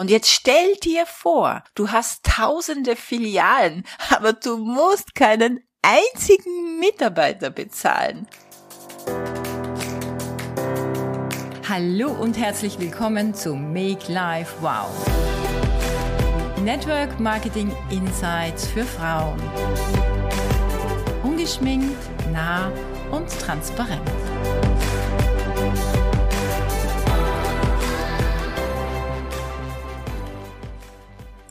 [0.00, 7.50] Und jetzt stell dir vor, du hast tausende Filialen, aber du musst keinen einzigen Mitarbeiter
[7.50, 8.26] bezahlen.
[11.68, 14.88] Hallo und herzlich willkommen zu Make Life Wow.
[16.62, 19.38] Network Marketing Insights für Frauen.
[21.22, 22.00] Ungeschminkt,
[22.32, 22.72] nah
[23.10, 24.00] und transparent.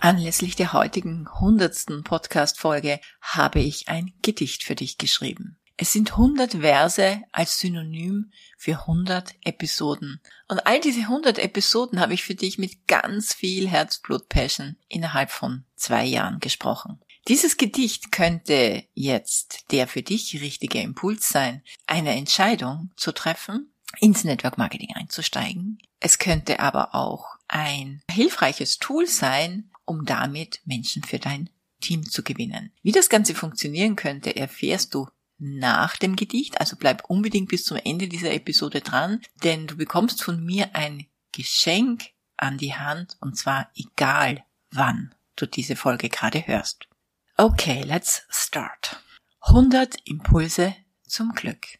[0.01, 5.57] Anlässlich der heutigen hundertsten Podcast-Folge habe ich ein Gedicht für dich geschrieben.
[5.75, 10.21] Es sind 100 Verse als Synonym für 100 Episoden.
[10.47, 15.65] Und all diese 100 Episoden habe ich für dich mit ganz viel Herzblut-Passion innerhalb von
[15.75, 17.01] zwei Jahren gesprochen.
[17.27, 24.23] Dieses Gedicht könnte jetzt der für dich richtige Impuls sein, eine Entscheidung zu treffen, ins
[24.23, 25.77] Network Marketing einzusteigen.
[25.99, 31.49] Es könnte aber auch ein hilfreiches Tool sein, um damit Menschen für dein
[31.81, 32.71] Team zu gewinnen.
[32.81, 37.77] Wie das Ganze funktionieren könnte, erfährst du nach dem Gedicht, also bleib unbedingt bis zum
[37.77, 43.37] Ende dieser Episode dran, denn du bekommst von mir ein Geschenk an die Hand und
[43.37, 46.87] zwar egal wann du diese Folge gerade hörst.
[47.37, 49.01] Okay, let's start.
[49.41, 50.75] 100 Impulse
[51.07, 51.79] zum Glück.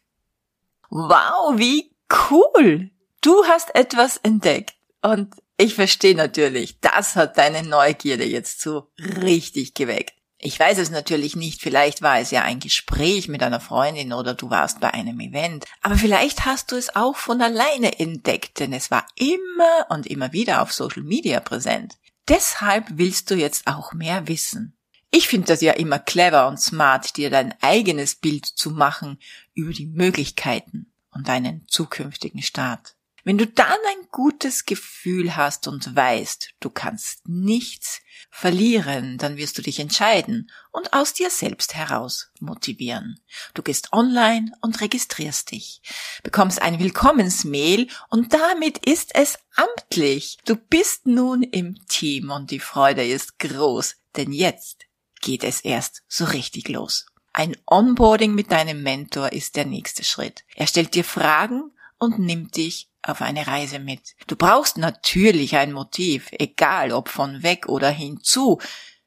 [0.88, 1.94] Wow, wie
[2.30, 2.90] cool!
[3.20, 9.74] Du hast etwas entdeckt und ich verstehe natürlich, das hat deine Neugierde jetzt so richtig
[9.74, 10.14] geweckt.
[10.38, 14.32] Ich weiß es natürlich nicht, vielleicht war es ja ein Gespräch mit einer Freundin oder
[14.32, 18.72] du warst bei einem Event, aber vielleicht hast du es auch von alleine entdeckt, denn
[18.72, 21.98] es war immer und immer wieder auf Social Media präsent.
[22.26, 24.78] Deshalb willst du jetzt auch mehr wissen.
[25.10, 29.18] Ich finde das ja immer clever und smart, dir dein eigenes Bild zu machen
[29.52, 32.94] über die Möglichkeiten und deinen zukünftigen Start.
[33.24, 39.58] Wenn du dann ein gutes Gefühl hast und weißt, du kannst nichts verlieren, dann wirst
[39.58, 43.20] du dich entscheiden und aus dir selbst heraus motivieren.
[43.54, 45.82] Du gehst online und registrierst dich,
[46.22, 50.38] bekommst ein Willkommensmail und damit ist es amtlich.
[50.44, 54.86] Du bist nun im Team und die Freude ist groß, denn jetzt
[55.20, 57.06] geht es erst so richtig los.
[57.32, 60.44] Ein Onboarding mit deinem Mentor ist der nächste Schritt.
[60.56, 64.14] Er stellt dir Fragen und nimmt dich auf eine Reise mit.
[64.26, 68.60] Du brauchst natürlich ein Motiv, egal ob von weg oder hinzu.